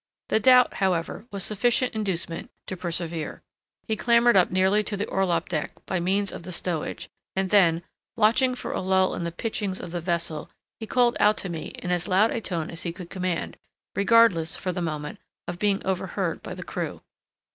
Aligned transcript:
The 0.29 0.39
doubt, 0.39 0.73
however, 0.81 1.27
was 1.31 1.43
sufficient 1.43 1.93
inducement 1.93 2.49
to 2.65 2.75
persevere. 2.75 3.43
He 3.87 3.95
clambered 3.95 4.35
up 4.35 4.49
nearly 4.49 4.81
to 4.83 4.97
the 4.97 5.05
orlop 5.05 5.47
deck 5.47 5.73
by 5.85 5.99
means 5.99 6.31
of 6.31 6.41
the 6.41 6.51
stowage, 6.51 7.07
and 7.35 7.51
then, 7.51 7.83
watching 8.17 8.55
for 8.55 8.71
a 8.71 8.81
lull 8.81 9.13
in 9.13 9.25
the 9.25 9.31
pitchings 9.31 9.79
of 9.79 9.91
the 9.91 10.01
vessel, 10.01 10.49
he 10.79 10.87
called 10.87 11.15
out 11.19 11.37
to 11.37 11.49
me 11.49 11.73
in 11.77 11.91
as 11.91 12.07
loud 12.07 12.31
a 12.31 12.41
tone 12.41 12.71
as 12.71 12.81
he 12.81 12.91
could 12.91 13.11
command, 13.11 13.59
regardless, 13.93 14.55
for 14.57 14.71
the 14.71 14.81
moment, 14.81 15.19
of 15.47 15.59
being 15.59 15.85
overheard 15.85 16.41
by 16.41 16.55
the 16.55 16.63
crew. 16.63 17.03